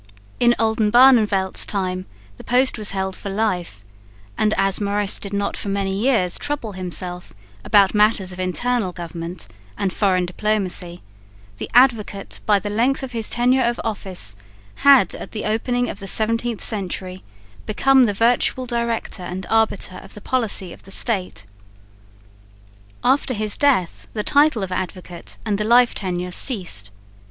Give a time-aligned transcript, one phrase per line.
[0.39, 2.07] In Oldenbarneveldt's time
[2.37, 3.85] the post was held for life;
[4.35, 9.47] and, as Maurice did not for many years trouble himself about matters of internal government
[9.77, 11.03] and foreign diplomacy,
[11.59, 14.35] the Advocate by the length of his tenure of office
[14.77, 17.21] had at the opening of the 17th century
[17.67, 21.45] become the virtual director and arbiter of the policy of the State.
[23.03, 26.89] After his death the title of advocate and the life tenure ceased.